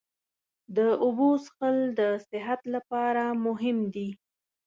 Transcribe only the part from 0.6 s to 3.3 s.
د اوبو څښل د صحت لپاره